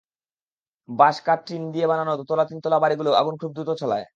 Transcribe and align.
বাঁশ, 0.89 1.17
কাঠ, 1.25 1.39
টিন 1.47 1.63
দিয়ে 1.73 1.85
বানানো 1.87 2.11
দোতলা, 2.19 2.43
তিনতলা 2.49 2.77
বাড়িগুলোতে 2.83 3.17
আগুন 3.21 3.35
খুব 3.41 3.51
দ্রুত 3.55 3.69
ছড়ায়। 3.81 4.05